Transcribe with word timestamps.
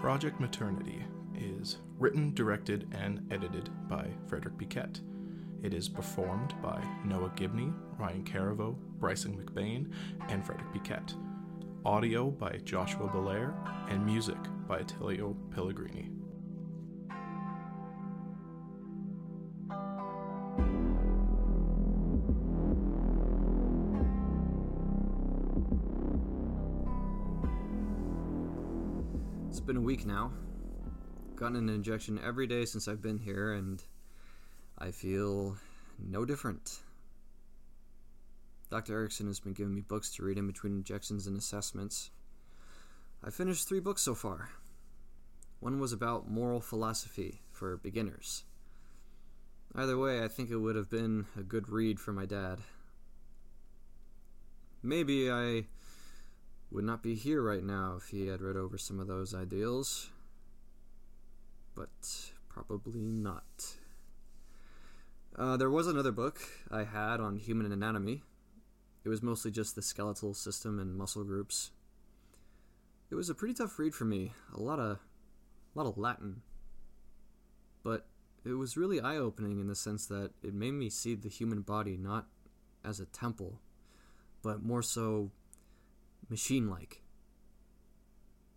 Project 0.00 0.38
Maternity 0.38 1.04
is 1.34 1.78
written, 1.98 2.32
directed, 2.32 2.86
and 2.92 3.20
edited 3.32 3.68
by 3.88 4.06
Frederick 4.28 4.56
Piquette. 4.56 5.00
It 5.60 5.74
is 5.74 5.88
performed 5.88 6.54
by 6.62 6.80
Noah 7.04 7.32
Gibney, 7.34 7.72
Ryan 7.98 8.22
Caravo, 8.22 8.76
Bryson 9.00 9.36
McBain, 9.36 9.92
and 10.28 10.46
Frederick 10.46 10.72
Piquette. 10.72 11.14
Audio 11.84 12.30
by 12.30 12.58
Joshua 12.64 13.08
Belair, 13.08 13.52
and 13.88 14.06
music 14.06 14.38
by 14.68 14.78
Attilio 14.78 15.34
Pellegrini. 15.50 16.10
It's 29.58 29.66
been 29.66 29.76
a 29.76 29.80
week 29.80 30.06
now. 30.06 30.30
Gotten 31.34 31.56
an 31.56 31.68
injection 31.68 32.20
every 32.24 32.46
day 32.46 32.64
since 32.64 32.86
I've 32.86 33.02
been 33.02 33.18
here, 33.18 33.52
and 33.52 33.82
I 34.78 34.92
feel 34.92 35.56
no 35.98 36.24
different. 36.24 36.78
Dr. 38.70 38.94
Erickson 38.94 39.26
has 39.26 39.40
been 39.40 39.54
giving 39.54 39.74
me 39.74 39.80
books 39.80 40.14
to 40.14 40.22
read 40.22 40.38
in 40.38 40.46
between 40.46 40.74
injections 40.74 41.26
and 41.26 41.36
assessments. 41.36 42.12
I 43.24 43.30
finished 43.30 43.68
three 43.68 43.80
books 43.80 44.00
so 44.00 44.14
far. 44.14 44.50
One 45.58 45.80
was 45.80 45.92
about 45.92 46.30
moral 46.30 46.60
philosophy 46.60 47.40
for 47.50 47.78
beginners. 47.78 48.44
Either 49.74 49.98
way, 49.98 50.22
I 50.22 50.28
think 50.28 50.50
it 50.50 50.58
would 50.58 50.76
have 50.76 50.88
been 50.88 51.26
a 51.36 51.42
good 51.42 51.68
read 51.68 51.98
for 51.98 52.12
my 52.12 52.26
dad. 52.26 52.60
Maybe 54.84 55.28
I 55.28 55.64
would 56.70 56.84
not 56.84 57.02
be 57.02 57.14
here 57.14 57.42
right 57.42 57.64
now 57.64 57.94
if 57.96 58.08
he 58.08 58.26
had 58.26 58.40
read 58.40 58.56
over 58.56 58.76
some 58.76 59.00
of 59.00 59.06
those 59.06 59.34
ideals. 59.34 60.10
But 61.74 61.88
probably 62.48 63.00
not. 63.00 63.76
Uh, 65.36 65.56
there 65.56 65.70
was 65.70 65.86
another 65.86 66.12
book 66.12 66.40
I 66.70 66.84
had 66.84 67.20
on 67.20 67.36
human 67.36 67.70
anatomy. 67.70 68.22
It 69.04 69.08
was 69.08 69.22
mostly 69.22 69.50
just 69.50 69.76
the 69.76 69.82
skeletal 69.82 70.34
system 70.34 70.78
and 70.78 70.96
muscle 70.96 71.24
groups. 71.24 71.70
It 73.10 73.14
was 73.14 73.30
a 73.30 73.34
pretty 73.34 73.54
tough 73.54 73.78
read 73.78 73.94
for 73.94 74.04
me. 74.04 74.32
A 74.54 74.60
lot 74.60 74.78
of, 74.78 74.98
a 75.74 75.78
lot 75.78 75.86
of 75.86 75.96
Latin. 75.96 76.42
But 77.82 78.06
it 78.44 78.52
was 78.52 78.76
really 78.76 79.00
eye-opening 79.00 79.60
in 79.60 79.68
the 79.68 79.74
sense 79.74 80.06
that 80.06 80.32
it 80.42 80.52
made 80.52 80.72
me 80.72 80.90
see 80.90 81.14
the 81.14 81.28
human 81.28 81.62
body 81.62 81.96
not 81.96 82.26
as 82.84 83.00
a 83.00 83.06
temple, 83.06 83.60
but 84.42 84.62
more 84.62 84.82
so 84.82 85.30
machine 86.28 86.68
like. 86.68 87.02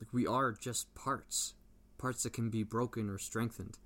Like 0.00 0.12
we 0.12 0.26
are 0.26 0.52
just 0.52 0.94
parts, 0.94 1.54
parts 1.98 2.22
that 2.22 2.32
can 2.32 2.50
be 2.50 2.62
broken 2.62 3.10
or 3.10 3.18
strengthened. 3.18 3.78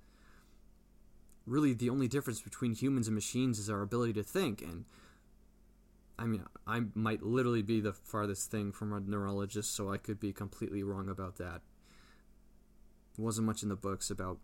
Really, 1.45 1.73
the 1.73 1.89
only 1.89 2.07
difference 2.07 2.41
between 2.41 2.75
humans 2.75 3.07
and 3.07 3.15
machines 3.15 3.59
is 3.59 3.69
our 3.69 3.81
ability 3.81 4.13
to 4.13 4.23
think. 4.23 4.61
And 4.61 4.85
I 6.17 6.25
mean, 6.25 6.45
I 6.65 6.83
might 6.93 7.23
literally 7.23 7.63
be 7.63 7.81
the 7.81 7.93
farthest 7.93 8.49
thing 8.51 8.71
from 8.71 8.93
a 8.93 8.99
neurologist, 8.99 9.75
so 9.75 9.91
I 9.91 9.97
could 9.97 10.19
be 10.19 10.31
completely 10.31 10.83
wrong 10.83 11.09
about 11.09 11.37
that. 11.37 11.61
Wasn't 13.17 13.45
much 13.45 13.63
in 13.63 13.69
the 13.69 13.75
books 13.75 14.09
about 14.09 14.37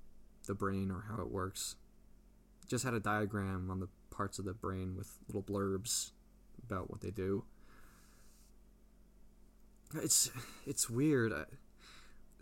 the 0.45 0.53
brain 0.53 0.91
or 0.91 1.05
how 1.09 1.21
it 1.21 1.31
works. 1.31 1.75
Just 2.67 2.83
had 2.83 2.93
a 2.93 2.99
diagram 2.99 3.69
on 3.71 3.79
the 3.79 3.87
parts 4.09 4.39
of 4.39 4.45
the 4.45 4.53
brain 4.53 4.95
with 4.95 5.17
little 5.27 5.41
blurbs 5.41 6.11
about 6.63 6.89
what 6.89 7.01
they 7.01 7.11
do. 7.11 7.45
It's 9.95 10.29
it's 10.65 10.89
weird. 10.89 11.33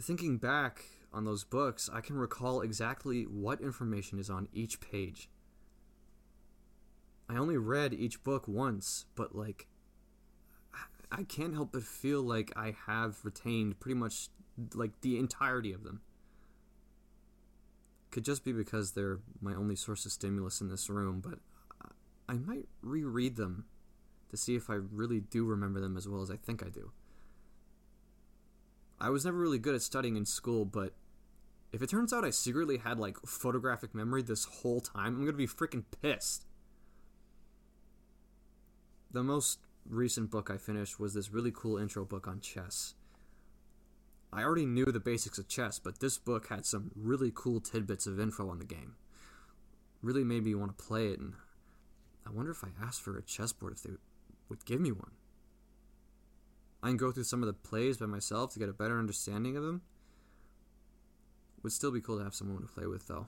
Thinking 0.02 0.38
back 0.38 0.84
on 1.14 1.26
those 1.26 1.44
books, 1.44 1.90
I 1.92 2.02
can 2.02 2.18
recall 2.18 2.62
exactly 2.62 3.24
what 3.24 3.62
information 3.62 4.20
is 4.20 4.30
on 4.30 4.48
each 4.54 4.82
page. 4.82 5.30
I 7.30 7.38
only 7.38 7.58
read 7.58 7.94
each 7.94 8.24
book 8.24 8.48
once, 8.48 9.06
but 9.16 9.36
like 9.36 9.68
I 11.12 11.24
can't 11.24 11.54
help 11.54 11.72
but 11.72 11.84
feel 11.84 12.22
like 12.22 12.52
I 12.56 12.76
have 12.86 13.24
retained 13.24 13.80
pretty 13.80 13.96
much 13.96 14.30
like 14.74 15.02
the 15.02 15.18
entirety 15.18 15.72
of 15.72 15.84
them. 15.84 16.02
Could 18.12 18.26
just 18.26 18.44
be 18.44 18.52
because 18.52 18.92
they're 18.92 19.20
my 19.42 19.54
only 19.54 19.76
source 19.76 20.06
of 20.06 20.12
stimulus 20.12 20.60
in 20.60 20.70
this 20.70 20.90
room, 20.90 21.22
but 21.22 21.40
I 22.28 22.34
might 22.34 22.68
reread 22.82 23.38
them 23.38 23.66
to 24.30 24.38
see 24.38 24.56
if 24.56 24.70
I 24.70 24.76
really 24.76 25.22
do 25.22 25.46
remember 25.46 25.80
them 25.80 25.96
as 25.96 26.08
well 26.08 26.22
as 26.22 26.30
I 26.30 26.36
think 26.36 26.62
I 26.62 26.70
do. 26.70 26.92
I 29.00 29.10
was 29.10 29.26
never 29.26 29.38
really 29.38 29.60
good 29.60 29.76
at 29.76 29.82
studying 29.82 30.16
in 30.16 30.26
school, 30.26 30.66
but 30.66 30.94
if 31.72 31.82
it 31.82 31.90
turns 31.90 32.12
out 32.12 32.26
I 32.26 32.32
secretly 32.32 32.78
had 32.78 33.00
like 33.00 33.18
photographic 33.26 33.94
memory 33.94 34.24
this 34.24 34.46
whole 34.46 34.82
time, 34.82 35.16
I'm 35.16 35.20
gonna 35.26 35.34
be 35.34 35.48
freaking 35.48 35.84
pissed. 36.02 36.46
The 39.12 39.24
most 39.24 39.60
recent 39.88 40.32
book 40.32 40.50
I 40.50 40.58
finished 40.58 41.00
was 41.00 41.14
this 41.14 41.32
really 41.32 41.52
cool 41.54 41.78
intro 41.78 42.06
book 42.06 42.28
on 42.28 42.42
chess. 42.42 42.96
I 44.34 44.44
already 44.44 44.66
knew 44.66 44.86
the 44.86 45.00
basics 45.00 45.38
of 45.38 45.48
chess, 45.48 45.80
but 45.80 46.00
this 46.00 46.18
book 46.18 46.48
had 46.48 46.66
some 46.66 46.92
really 46.96 47.32
cool 47.34 47.62
tidbits 47.62 48.08
of 48.08 48.20
info 48.20 48.50
on 48.50 48.60
the 48.60 48.66
game. 48.66 48.96
Really 50.02 50.24
made 50.24 50.44
me 50.44 50.56
want 50.56 50.78
to 50.78 50.84
play 50.84 51.08
it, 51.08 51.20
and 51.20 51.34
I 52.26 52.32
wonder 52.32 52.52
if 52.52 52.64
I 52.64 52.70
asked 52.84 53.02
for 53.02 53.18
a 53.18 53.22
chessboard 53.22 53.74
if 53.74 53.84
they 53.84 53.94
would 54.50 54.66
give 54.66 54.82
me 54.82 54.92
one. 54.92 55.12
Can 56.88 56.98
go 56.98 57.12
through 57.12 57.24
some 57.24 57.44
of 57.44 57.48
the 57.48 57.54
plays 57.54 57.98
by 57.98 58.06
myself 58.06 58.54
to 58.54 58.60
get 58.60 58.70
a 58.70 58.74
better 58.74 58.98
understanding 59.00 59.58
of 59.58 59.64
them. 59.64 59.82
Would 61.64 61.74
still 61.74 61.92
be 61.92 62.02
cool 62.02 62.18
to 62.18 62.24
have 62.24 62.36
someone 62.36 62.62
to 62.62 62.68
play 62.68 62.86
with, 62.86 63.08
though. 63.08 63.28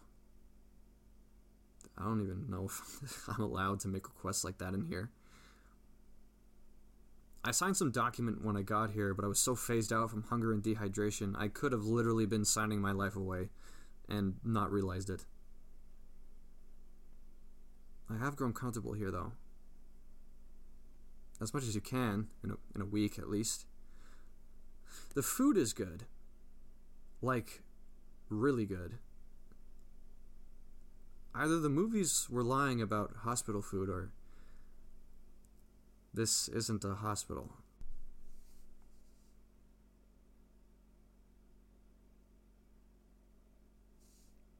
I 1.97 2.03
don't 2.03 2.21
even 2.21 2.49
know 2.49 2.65
if 3.03 3.27
I'm 3.27 3.41
allowed 3.41 3.81
to 3.81 3.87
make 3.87 4.07
requests 4.07 4.43
like 4.43 4.59
that 4.59 4.73
in 4.73 4.85
here. 4.85 5.09
I 7.43 7.51
signed 7.51 7.77
some 7.77 7.91
document 7.91 8.43
when 8.43 8.55
I 8.55 8.61
got 8.61 8.91
here, 8.91 9.13
but 9.13 9.25
I 9.25 9.27
was 9.27 9.39
so 9.39 9.55
phased 9.55 9.91
out 9.91 10.09
from 10.09 10.23
hunger 10.23 10.51
and 10.51 10.61
dehydration, 10.61 11.35
I 11.37 11.47
could 11.47 11.71
have 11.71 11.83
literally 11.83 12.25
been 12.25 12.45
signing 12.45 12.81
my 12.81 12.91
life 12.91 13.15
away 13.15 13.49
and 14.07 14.35
not 14.43 14.71
realized 14.71 15.09
it. 15.09 15.25
I 18.09 18.17
have 18.17 18.35
grown 18.35 18.53
comfortable 18.53 18.93
here, 18.93 19.11
though 19.11 19.33
as 21.41 21.53
much 21.53 21.63
as 21.63 21.75
you 21.75 21.81
can 21.81 22.27
in 22.43 22.51
a, 22.51 22.55
in 22.75 22.81
a 22.81 22.85
week 22.85 23.17
at 23.17 23.29
least. 23.29 23.65
The 25.15 25.23
food 25.23 25.57
is 25.57 25.73
good. 25.73 26.05
Like, 27.21 27.63
really 28.29 28.65
good. 28.65 28.97
Either 31.33 31.59
the 31.59 31.69
movies 31.69 32.27
were 32.29 32.43
lying 32.43 32.81
about 32.81 33.17
hospital 33.23 33.61
food 33.61 33.89
or 33.89 34.11
this 36.13 36.47
isn't 36.49 36.83
a 36.83 36.95
hospital. 36.95 37.51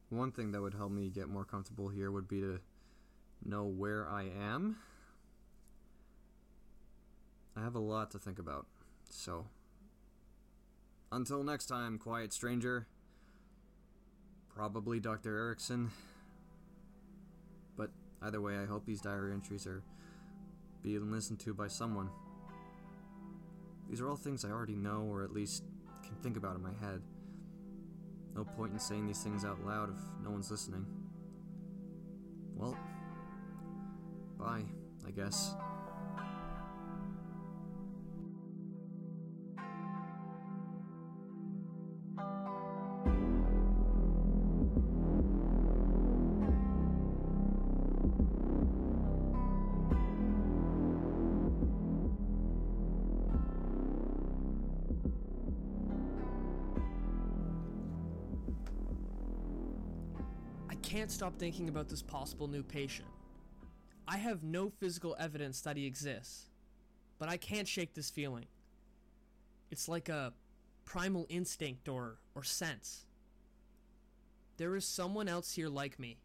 One 0.10 0.32
thing 0.32 0.52
that 0.52 0.62
would 0.62 0.74
help 0.74 0.92
me 0.92 1.10
get 1.10 1.28
more 1.28 1.46
comfortable 1.46 1.90
here 1.90 2.12
would 2.12 2.28
be 2.28 2.40
to 2.40 2.60
know 3.46 3.66
where 3.66 4.08
I 4.10 4.24
am 4.24 4.78
I 7.60 7.64
have 7.64 7.76
a 7.76 7.80
lot 7.80 8.12
to 8.12 8.20
think 8.20 8.40
about. 8.40 8.68
So, 9.10 9.48
until 11.12 11.44
next 11.44 11.66
time, 11.66 11.98
quiet 11.98 12.32
stranger. 12.32 12.88
Probably 14.56 15.00
Dr. 15.00 15.38
Erickson. 15.38 15.92
But 17.76 17.90
either 18.22 18.40
way, 18.40 18.58
I 18.58 18.66
hope 18.66 18.86
these 18.86 19.02
diary 19.02 19.34
entries 19.34 19.68
are 19.68 19.84
being 20.84 21.12
listened 21.12 21.40
to 21.42 21.54
by 21.54 21.68
someone. 21.68 22.10
These 23.90 24.00
are 24.00 24.10
all 24.10 24.16
things 24.16 24.46
I 24.46 24.50
already 24.50 24.76
know, 24.76 25.02
or 25.10 25.24
at 25.24 25.34
least 25.34 25.64
can 26.04 26.16
think 26.24 26.38
about 26.38 26.56
in 26.56 26.62
my 26.62 26.74
head. 26.80 27.02
No 28.36 28.46
point 28.46 28.72
in 28.72 28.80
saying 28.80 29.06
these 29.06 29.22
things 29.22 29.44
out 29.44 29.66
loud 29.66 29.90
if 29.90 30.02
no 30.24 30.30
one's 30.30 30.50
listening. 30.50 30.86
Well, 32.56 32.78
bye, 34.38 34.64
I 35.06 35.12
guess. 35.12 35.56
Can't 60.90 61.12
stop 61.12 61.38
thinking 61.38 61.70
about 61.70 61.88
this 61.88 62.02
possible 62.02 62.48
new 62.48 62.64
patient. 62.64 63.08
I 64.08 64.18
have 64.18 64.42
no 64.42 64.72
physical 64.72 65.16
evidence 65.20 65.62
that 65.62 65.78
he 65.78 65.86
exists, 65.86 66.48
but 67.20 67.30
I 67.30 67.38
can't 67.38 67.68
shake 67.68 67.94
this 67.94 68.10
feeling. 68.10 68.48
It's 69.70 69.88
like 69.88 70.10
a 70.10 70.34
primal 70.86 71.28
instinct 71.30 71.88
or, 71.88 72.18
or 72.34 72.44
sense. 72.44 73.06
There 74.58 74.76
is 74.76 74.84
someone 74.84 75.28
else 75.28 75.54
here 75.54 75.70
like 75.70 76.00
me, 76.00 76.18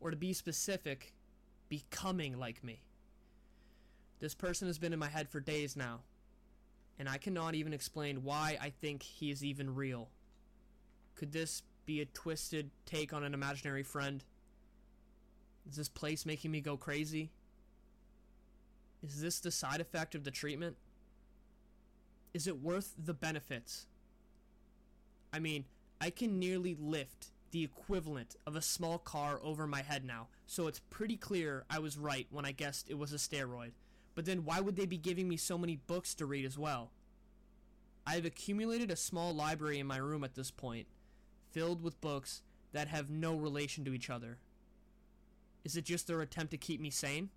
or 0.00 0.10
to 0.10 0.16
be 0.16 0.32
specific, 0.32 1.14
becoming 1.68 2.36
like 2.36 2.64
me. 2.64 2.82
This 4.18 4.34
person 4.34 4.66
has 4.66 4.76
been 4.76 4.92
in 4.92 4.98
my 4.98 5.08
head 5.08 5.28
for 5.28 5.38
days 5.38 5.76
now, 5.76 6.00
and 6.98 7.08
I 7.08 7.18
cannot 7.18 7.54
even 7.54 7.72
explain 7.72 8.24
why 8.24 8.58
I 8.60 8.70
think 8.70 9.04
he 9.04 9.30
is 9.30 9.44
even 9.44 9.72
real. 9.72 10.08
Could 11.14 11.30
this 11.30 11.62
be 11.86 12.00
a 12.00 12.06
twisted 12.06 12.70
take 12.86 13.12
on 13.12 13.24
an 13.24 13.34
imaginary 13.34 13.82
friend? 13.82 14.24
Is 15.68 15.76
this 15.76 15.88
place 15.88 16.26
making 16.26 16.50
me 16.50 16.60
go 16.60 16.76
crazy? 16.76 17.30
Is 19.02 19.20
this 19.20 19.40
the 19.40 19.50
side 19.50 19.80
effect 19.80 20.14
of 20.14 20.24
the 20.24 20.30
treatment? 20.30 20.76
Is 22.32 22.46
it 22.46 22.62
worth 22.62 22.94
the 22.98 23.14
benefits? 23.14 23.86
I 25.32 25.38
mean, 25.38 25.64
I 26.00 26.10
can 26.10 26.38
nearly 26.38 26.76
lift 26.78 27.28
the 27.50 27.62
equivalent 27.62 28.36
of 28.46 28.56
a 28.56 28.62
small 28.62 28.98
car 28.98 29.38
over 29.42 29.66
my 29.66 29.82
head 29.82 30.04
now, 30.04 30.28
so 30.46 30.66
it's 30.66 30.80
pretty 30.90 31.16
clear 31.16 31.64
I 31.70 31.78
was 31.78 31.96
right 31.96 32.26
when 32.30 32.44
I 32.44 32.52
guessed 32.52 32.90
it 32.90 32.98
was 32.98 33.12
a 33.12 33.16
steroid. 33.16 33.72
But 34.14 34.24
then 34.24 34.44
why 34.44 34.60
would 34.60 34.76
they 34.76 34.86
be 34.86 34.98
giving 34.98 35.28
me 35.28 35.36
so 35.36 35.56
many 35.56 35.76
books 35.76 36.14
to 36.16 36.26
read 36.26 36.44
as 36.44 36.58
well? 36.58 36.90
I 38.06 38.14
have 38.14 38.24
accumulated 38.24 38.90
a 38.90 38.96
small 38.96 39.32
library 39.32 39.78
in 39.78 39.86
my 39.86 39.96
room 39.96 40.24
at 40.24 40.34
this 40.34 40.50
point, 40.50 40.86
filled 41.54 41.82
with 41.82 42.00
books 42.00 42.42
that 42.72 42.88
have 42.88 43.08
no 43.08 43.36
relation 43.36 43.84
to 43.84 43.94
each 43.94 44.10
other. 44.10 44.38
Is 45.64 45.76
it 45.76 45.84
just 45.84 46.08
their 46.08 46.20
attempt 46.20 46.50
to 46.50 46.58
keep 46.58 46.80
me 46.80 46.90
sane? 46.90 47.30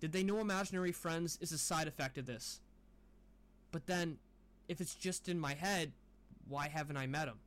Did 0.00 0.10
they 0.12 0.24
know 0.24 0.40
imaginary 0.40 0.90
friends 0.90 1.38
is 1.40 1.52
a 1.52 1.58
side 1.58 1.86
effect 1.86 2.18
of 2.18 2.26
this? 2.26 2.60
But 3.70 3.86
then, 3.86 4.18
if 4.68 4.80
it's 4.80 4.96
just 4.96 5.28
in 5.28 5.38
my 5.38 5.54
head, 5.54 5.92
why 6.48 6.68
haven't 6.68 6.96
I 6.96 7.06
met 7.06 7.28
him? 7.28 7.38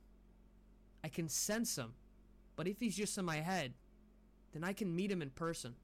I 1.04 1.08
can 1.08 1.28
sense 1.28 1.76
him, 1.76 1.92
but 2.56 2.66
if 2.66 2.80
he's 2.80 2.96
just 2.96 3.18
in 3.18 3.24
my 3.24 3.36
head, 3.36 3.74
then 4.52 4.64
I 4.64 4.72
can 4.72 4.96
meet 4.96 5.12
him 5.12 5.22
in 5.22 5.30
person. 5.30 5.74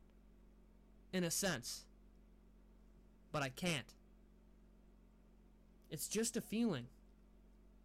In 1.12 1.22
a 1.22 1.30
sense. 1.30 1.84
But 3.30 3.42
I 3.42 3.50
can't. 3.50 3.92
It's 5.90 6.08
just 6.08 6.36
a 6.36 6.40
feeling, 6.40 6.86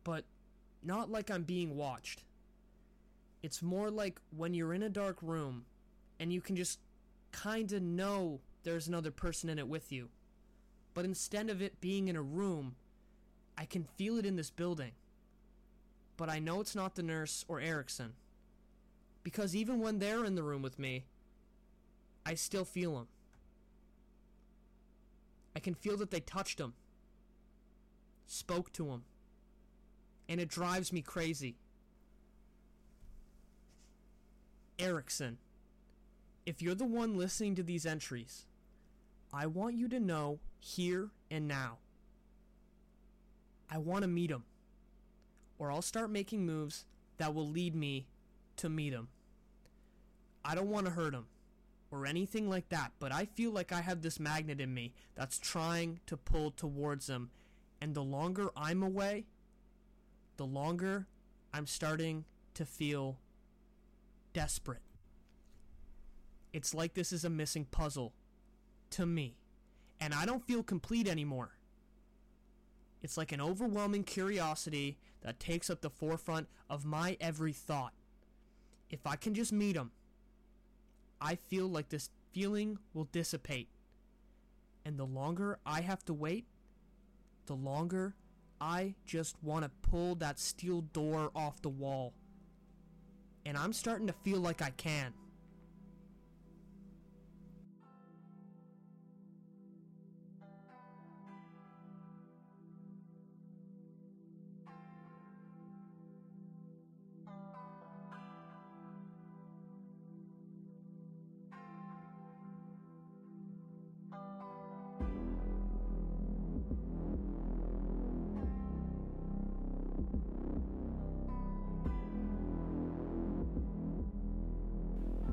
but 0.04 0.24
not 0.84 1.12
like 1.12 1.30
I'm 1.30 1.44
being 1.44 1.76
watched. 1.76 2.24
It's 3.42 3.62
more 3.62 3.90
like 3.90 4.20
when 4.36 4.54
you're 4.54 4.74
in 4.74 4.84
a 4.84 4.90
dark 4.90 5.18
room 5.22 5.66
and 6.20 6.34
you 6.34 6.42
can 6.42 6.56
just 6.56 6.80
kinda 7.32 7.80
know 7.80 8.42
there's 8.64 8.88
another 8.88 9.12
person 9.12 9.50
in 9.50 9.60
it 9.60 9.68
with 9.68 9.92
you. 9.92 10.10
But 10.94 11.06
instead 11.06 11.50
of 11.50 11.62
it 11.62 11.80
being 11.80 12.08
in 12.08 12.16
a 12.16 12.22
room, 12.22 12.76
I 13.58 13.66
can 13.66 13.84
feel 13.84 14.18
it 14.18 14.26
in 14.26 14.36
this 14.36 14.50
building. 14.50 14.92
But 16.18 16.30
I 16.30 16.40
know 16.40 16.60
it's 16.60 16.76
not 16.76 16.96
the 16.96 17.04
nurse 17.04 17.46
or 17.48 17.62
Erickson. 17.62 18.14
Because 19.24 19.56
even 19.56 19.80
when 19.80 20.00
they're 20.00 20.26
in 20.26 20.36
the 20.36 20.44
room 20.44 20.62
with 20.62 20.80
me, 20.80 21.06
I 22.26 22.36
still 22.36 22.66
feel 22.66 22.96
them. 22.96 23.08
I 25.56 25.60
can 25.60 25.74
feel 25.74 25.98
that 25.98 26.12
they 26.12 26.20
touched 26.20 26.60
him, 26.60 26.74
spoke 28.28 28.72
to 28.74 28.90
him, 28.90 29.04
and 30.30 30.40
it 30.40 30.48
drives 30.48 30.94
me 30.94 31.02
crazy. 31.02 31.56
Erickson, 34.78 35.40
if 36.46 36.62
you're 36.62 36.76
the 36.76 36.86
one 36.86 37.18
listening 37.18 37.56
to 37.56 37.64
these 37.64 37.86
entries, 37.86 38.46
I 39.34 39.48
want 39.48 39.76
you 39.76 39.90
to 39.90 40.00
know 40.00 40.40
here 40.60 41.10
and 41.30 41.48
now. 41.48 41.80
I 43.70 43.80
want 43.80 44.04
to 44.04 44.08
meet 44.08 44.32
him. 44.32 44.44
Or 45.58 45.72
I'll 45.72 45.82
start 45.82 46.10
making 46.10 46.46
moves 46.46 46.86
that 47.18 47.34
will 47.34 47.48
lead 47.48 47.76
me 47.76 48.08
to 48.58 48.70
meet 48.70 48.94
him. 48.94 49.10
I 50.46 50.56
don't 50.56 50.70
want 50.70 50.86
to 50.86 50.92
hurt 50.92 51.14
him 51.14 51.26
or 51.92 52.06
anything 52.06 52.50
like 52.50 52.70
that, 52.70 52.92
but 53.00 53.12
I 53.12 53.26
feel 53.26 53.52
like 53.52 53.72
I 53.72 53.82
have 53.82 54.02
this 54.02 54.20
magnet 54.20 54.62
in 54.62 54.74
me 54.74 54.94
that's 55.16 55.38
trying 55.38 56.00
to 56.06 56.16
pull 56.16 56.52
towards 56.52 57.10
him. 57.10 57.32
And 57.82 57.94
the 57.94 58.04
longer 58.04 58.50
I'm 58.56 58.84
away, 58.84 59.26
the 60.40 60.46
longer 60.46 61.06
I'm 61.54 61.68
starting 61.68 62.24
to 62.54 62.66
feel 62.66 63.18
desperate. 64.32 64.82
It's 66.54 66.74
like 66.74 66.94
this 66.94 67.12
is 67.12 67.26
a 67.26 67.30
missing 67.30 67.66
puzzle 67.66 68.14
to 68.92 69.06
me, 69.06 69.36
and 70.00 70.14
I 70.14 70.26
don't 70.26 70.48
feel 70.48 70.64
complete 70.64 71.10
anymore. 71.10 71.58
It's 73.02 73.18
like 73.18 73.34
an 73.34 73.42
overwhelming 73.42 74.06
curiosity 74.06 74.98
that 75.24 75.42
takes 75.42 75.70
up 75.70 75.82
the 75.82 75.90
forefront 75.90 76.48
of 76.70 76.86
my 76.86 77.18
every 77.20 77.52
thought. 77.52 77.92
If 78.90 79.06
I 79.06 79.18
can 79.18 79.34
just 79.34 79.52
meet 79.52 79.76
him, 79.76 79.92
I 81.20 81.36
feel 81.36 81.68
like 81.68 81.90
this 81.90 82.12
feeling 82.32 82.80
will 82.94 83.10
dissipate. 83.12 83.68
And 84.86 84.98
the 84.98 85.06
longer 85.06 85.60
I 85.66 85.82
have 85.82 86.06
to 86.06 86.14
wait, 86.14 86.46
the 87.46 87.56
longer 87.56 88.16
I 88.62 88.96
just 89.06 89.36
want 89.42 89.64
to 89.64 89.72
pull 89.90 90.16
that 90.16 90.40
steel 90.40 90.82
door 90.82 91.32
off 91.36 91.62
the 91.62 91.70
wall. 91.70 92.14
And 93.46 93.58
I'm 93.58 93.74
starting 93.74 94.08
to 94.08 94.14
feel 94.14 94.40
like 94.40 94.62
I 94.62 94.72
can. 94.72 95.14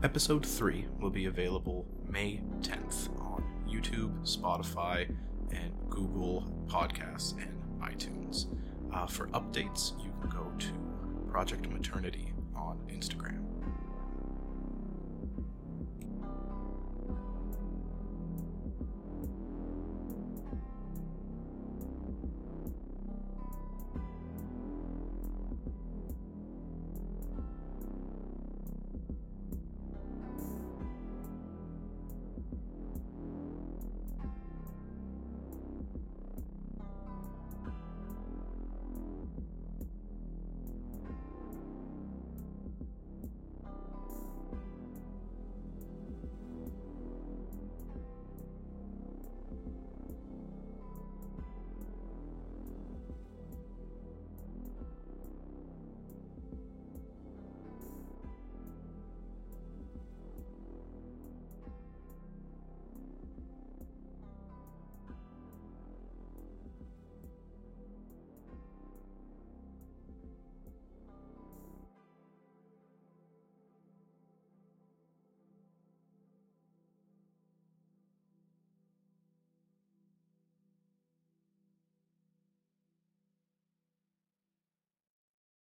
Episode 0.07 0.47
3 0.47 0.87
will 1.01 1.11
be 1.11 1.25
available 1.25 1.85
May 2.09 2.41
10th 2.61 3.09
on 3.21 3.43
YouTube, 3.69 4.13
Spotify, 4.23 5.13
and 5.51 5.73
Google 5.91 6.49
Podcasts 6.69 7.33
and 7.33 7.61
iTunes. 7.81 8.47
Uh, 8.95 9.09
for 9.09 9.27
updates, 9.31 10.01
you 10.01 10.13
can 10.21 10.31
go 10.31 10.53
to 10.61 10.69
Project 11.29 11.69
Maternity 11.69 12.33
on 12.55 12.79
Instagram. 12.89 13.56